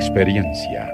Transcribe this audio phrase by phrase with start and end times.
[0.00, 0.88] Experiencia,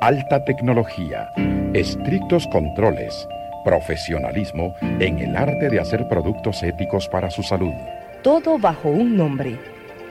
[0.00, 1.30] alta tecnología,
[1.72, 3.28] estrictos controles,
[3.64, 7.72] profesionalismo en el arte de hacer productos éticos para su salud.
[8.24, 9.56] Todo bajo un nombre,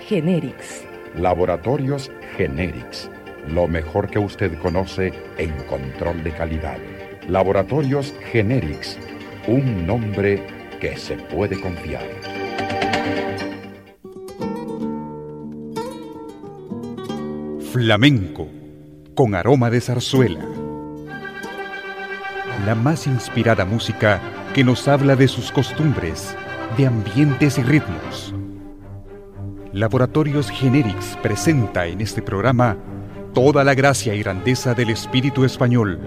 [0.07, 0.85] Generics.
[1.15, 3.11] Laboratorios Generics,
[3.45, 6.77] lo mejor que usted conoce en control de calidad.
[7.27, 8.97] Laboratorios Generics,
[9.47, 10.41] un nombre
[10.79, 12.38] que se puede confiar.
[17.71, 18.47] Flamenco,
[19.13, 20.43] con aroma de zarzuela.
[22.65, 24.19] La más inspirada música
[24.55, 26.35] que nos habla de sus costumbres,
[26.77, 28.33] de ambientes y ritmos.
[29.71, 32.75] Laboratorios Generics presenta en este programa
[33.35, 35.99] toda la gracia y grandeza del espíritu español.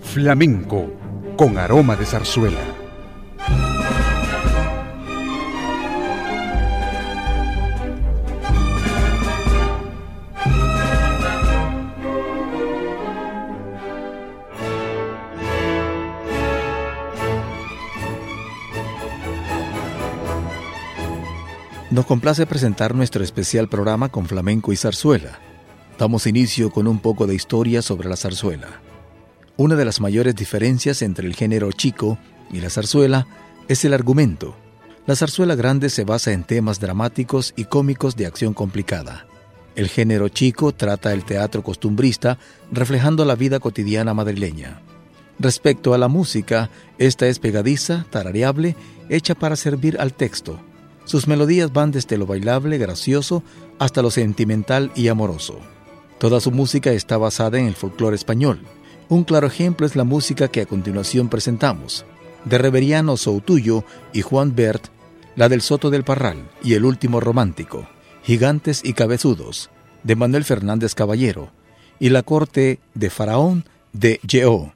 [0.00, 0.90] Flamenco,
[1.36, 2.75] con aroma de zarzuela.
[21.96, 25.38] Nos complace presentar nuestro especial programa con flamenco y zarzuela.
[25.98, 28.82] Damos inicio con un poco de historia sobre la zarzuela.
[29.56, 32.18] Una de las mayores diferencias entre el género chico
[32.52, 33.26] y la zarzuela
[33.68, 34.54] es el argumento.
[35.06, 39.26] La zarzuela grande se basa en temas dramáticos y cómicos de acción complicada.
[39.74, 42.36] El género chico trata el teatro costumbrista
[42.70, 44.82] reflejando la vida cotidiana madrileña.
[45.38, 48.76] Respecto a la música, esta es pegadiza, tarareable,
[49.08, 50.60] hecha para servir al texto
[51.06, 53.42] sus melodías van desde lo bailable, gracioso,
[53.78, 55.60] hasta lo sentimental y amoroso.
[56.18, 58.60] Toda su música está basada en el folclore español.
[59.08, 62.04] Un claro ejemplo es la música que a continuación presentamos,
[62.44, 64.88] de Reveriano Soutuyo y Juan Bert,
[65.36, 67.86] la del Soto del Parral y El Último Romántico,
[68.24, 69.70] Gigantes y Cabezudos,
[70.02, 71.50] de Manuel Fernández Caballero,
[72.00, 74.74] y La Corte de Faraón de Yeó.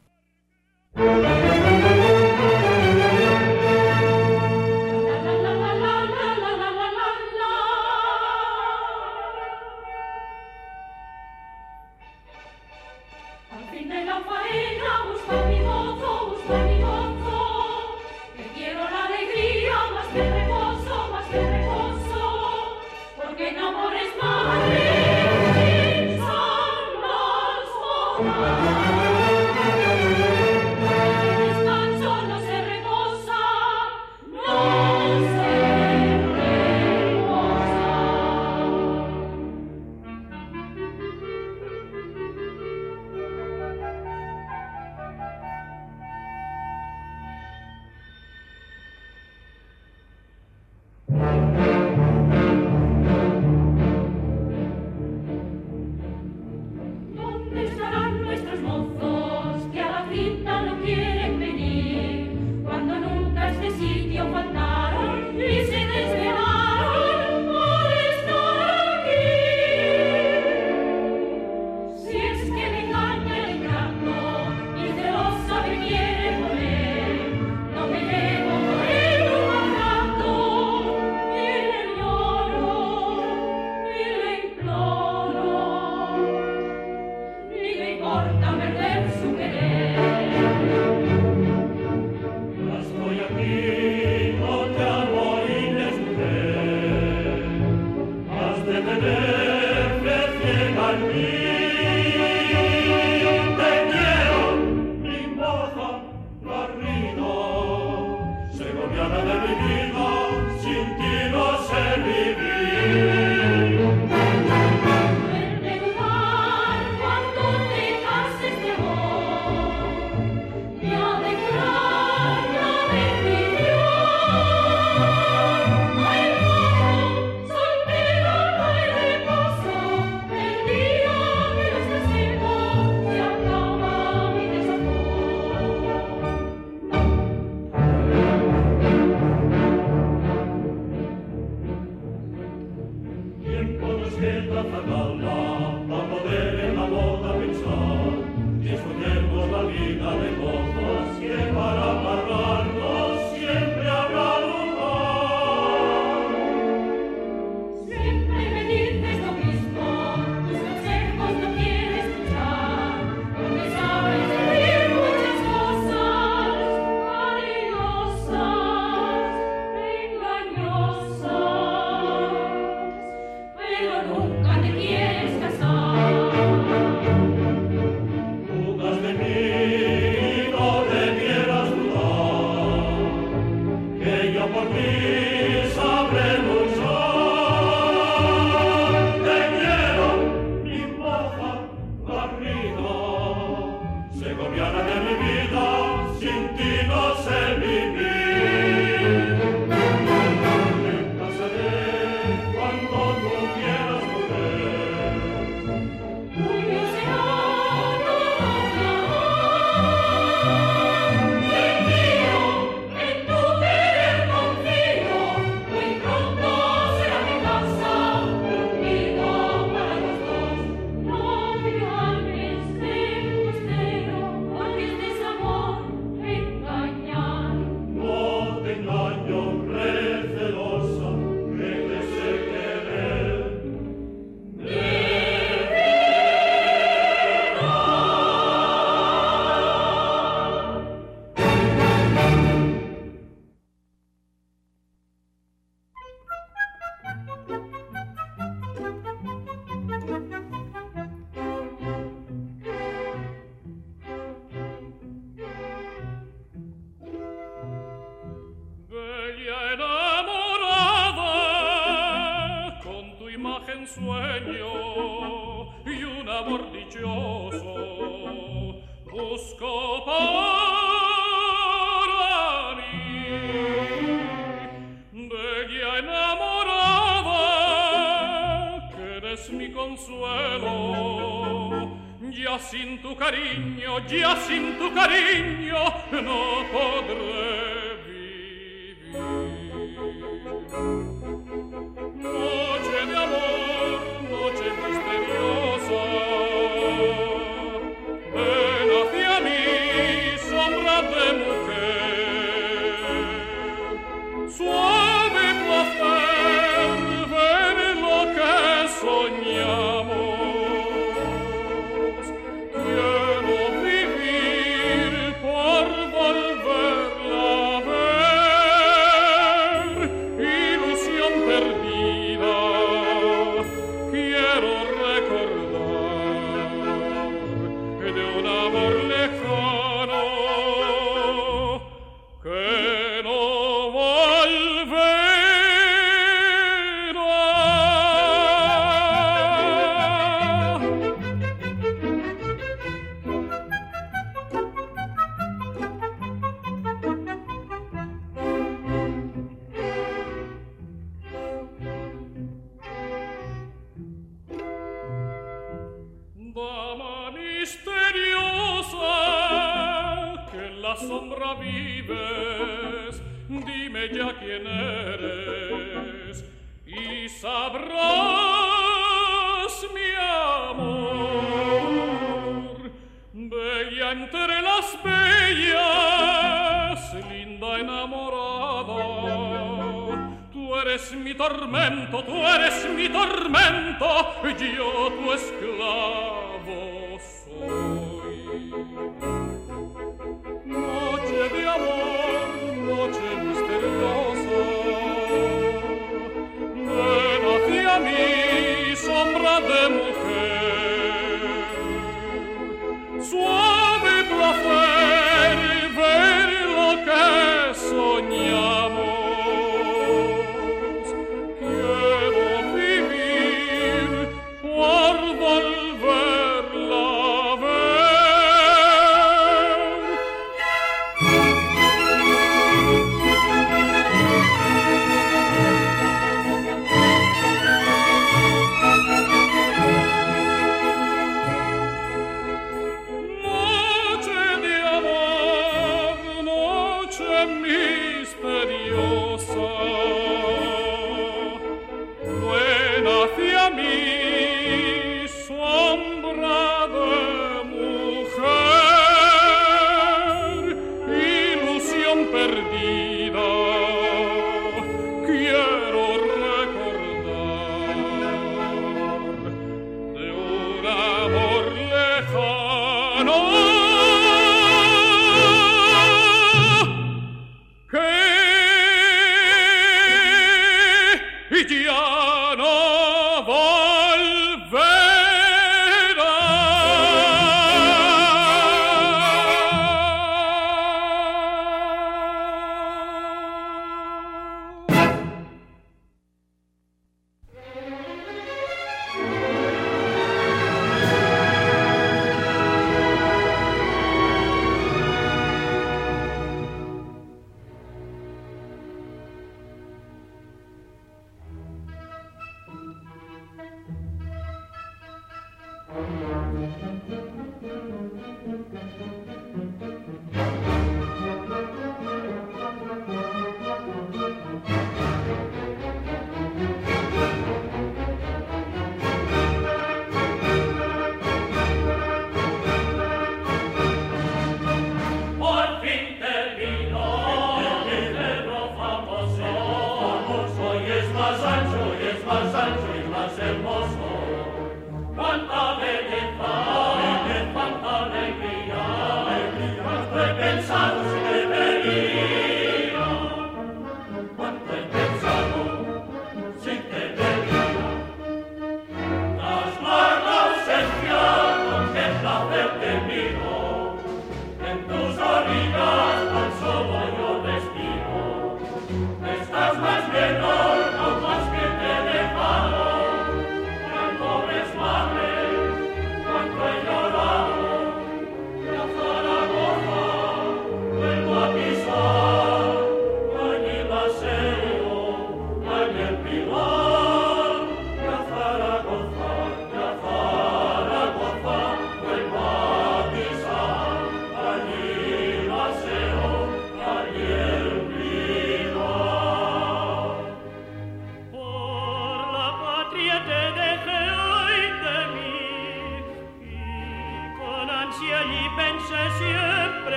[397.91, 400.90] Hacia mí, sombra de mujer.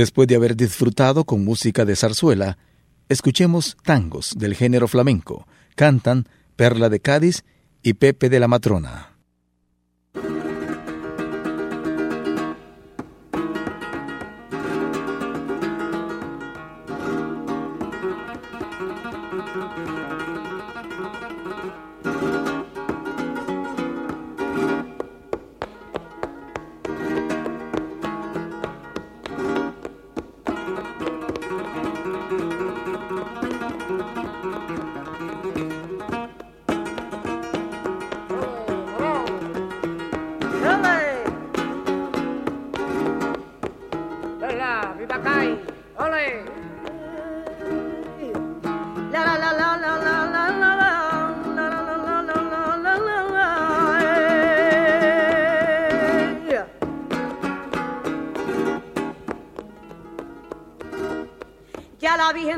[0.00, 2.56] Después de haber disfrutado con música de zarzuela,
[3.10, 5.46] escuchemos tangos del género flamenco.
[5.76, 6.26] Cantan
[6.56, 7.44] Perla de Cádiz
[7.82, 9.09] y Pepe de la Matrona.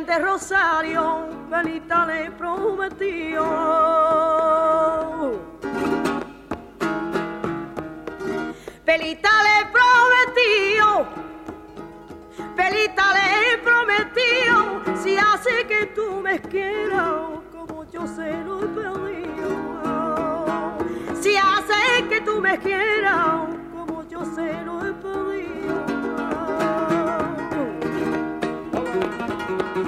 [0.00, 3.44] De Rosario, Benita le prometió.
[8.86, 11.06] Pelita le prometió,
[12.56, 16.71] Pelita le prometió, si hace que tú me quieras,
[29.74, 29.80] Me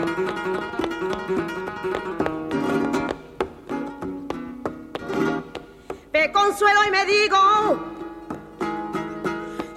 [6.32, 7.36] consuelo y me digo,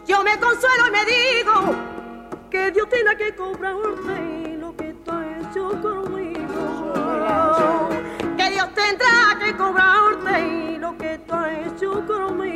[0.05, 1.75] yo me consuelo y me digo
[2.49, 6.89] que Dios tiene que cobrarte lo que has hecho conmigo.
[8.37, 12.46] Que Dios tendrá que cobrarte lo que has hecho conmigo.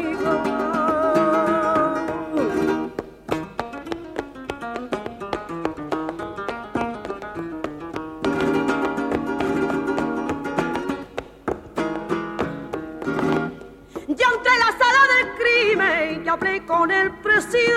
[16.31, 17.67] Hablé con el presidente.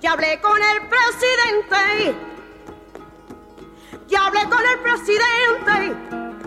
[0.00, 2.16] Ya hablé con el presidente.
[4.08, 5.94] Ya hablé con el presidente.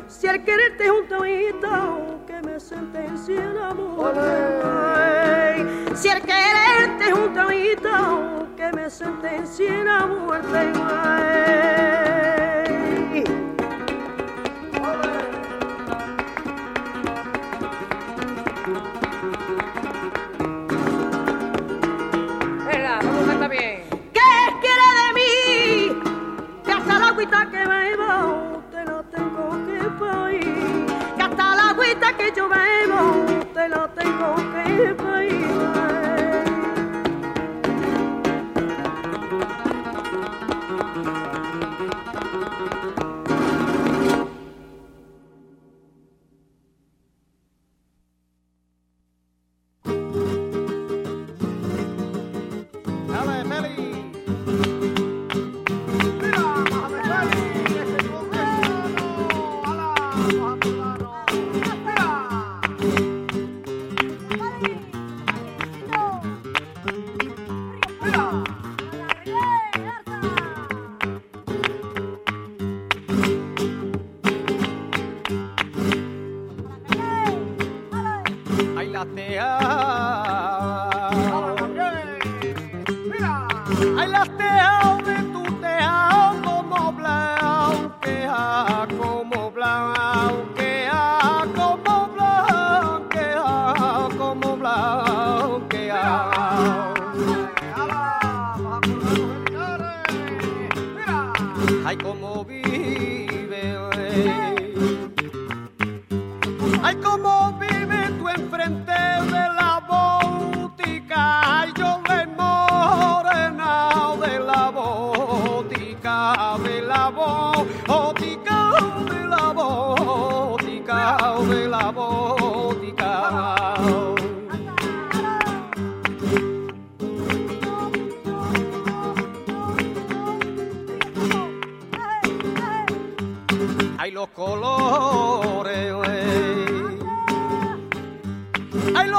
[0.08, 4.26] Si el quererte es un tomito, que me sentencie la muerte.
[5.96, 11.81] Si el quererte es un tomito, que me sentencie la muerte.
[32.22, 35.11] Que yo bebo te la tengo que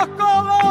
[0.03, 0.62] Socorro!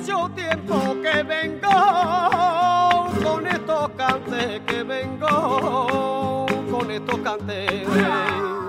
[0.00, 1.68] Mucho tiempo que vengo
[3.22, 8.59] con estos cantes, que vengo con estos cantes.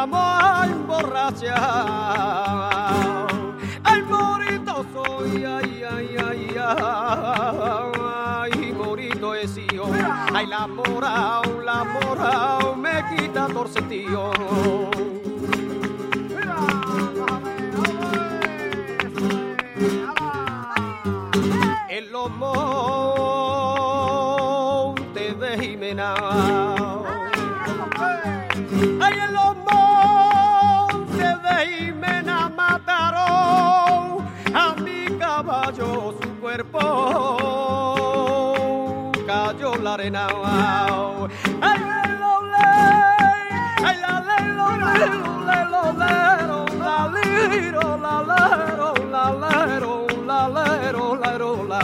[0.00, 1.50] amor emborrachado.
[3.84, 6.16] Ay, morito soy, ay, ay,
[8.58, 9.84] ay, morito es yo.
[10.34, 14.30] Ay, la morao, la morao, me quita torce tío.
[21.88, 22.58] En los montes
[25.40, 26.14] de Jimena.
[29.00, 29.79] Ay, en los.
[36.50, 36.82] cuerpo
[39.24, 40.26] cayó la arena.
[41.62, 41.80] ¡Ay,
[43.86, 49.92] ¡Ay, la lelo, lelo, lelo, lero, la liro, la lero, la lero,
[50.26, 51.80] la lero, la lero, la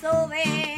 [0.00, 0.69] so bad.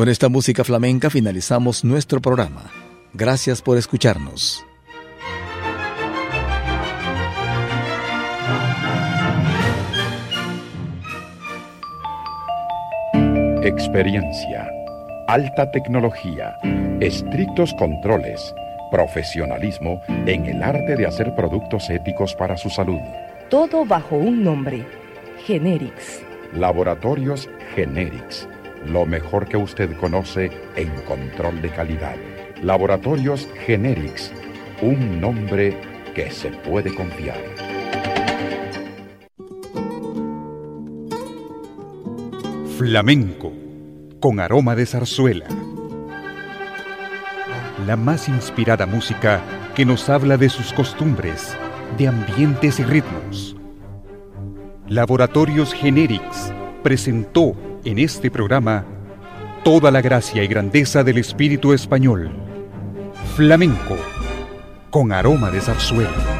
[0.00, 2.70] Con esta música flamenca finalizamos nuestro programa.
[3.12, 4.64] Gracias por escucharnos.
[13.62, 14.66] Experiencia,
[15.28, 16.56] alta tecnología,
[17.00, 18.54] estrictos controles,
[18.90, 23.00] profesionalismo en el arte de hacer productos éticos para su salud.
[23.50, 24.82] Todo bajo un nombre,
[25.44, 26.22] Generics.
[26.54, 28.48] Laboratorios Generics
[28.86, 32.16] lo mejor que usted conoce en control de calidad.
[32.62, 34.32] Laboratorios Generics,
[34.82, 35.76] un nombre
[36.14, 37.38] que se puede confiar.
[42.78, 43.52] Flamenco,
[44.20, 45.46] con aroma de zarzuela.
[47.86, 49.40] La más inspirada música
[49.74, 51.56] que nos habla de sus costumbres,
[51.98, 53.56] de ambientes y ritmos.
[54.88, 58.84] Laboratorios Generics presentó en este programa
[59.64, 62.30] toda la gracia y grandeza del espíritu español.
[63.36, 63.96] Flamenco,
[64.90, 66.39] con aroma de zarzuela.